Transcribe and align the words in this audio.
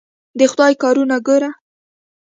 د 0.37 0.39
خدای 0.51 0.73
کارونه 0.83 1.17
ګوره. 1.27 1.49